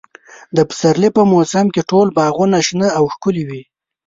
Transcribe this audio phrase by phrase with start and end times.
[0.55, 3.63] د پسرلي په موسم کې ټول باغونه شنه او ښکلي وي.